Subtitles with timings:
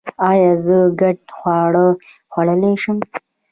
[0.29, 1.87] ایا زه ګډ خواړه
[2.31, 2.97] خوړلی شم؟